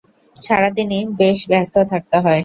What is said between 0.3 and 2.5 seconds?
সারাদিনই বেশ ব্যস্ত থাকতে হয়।